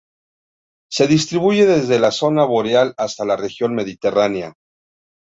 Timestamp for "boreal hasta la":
2.43-3.35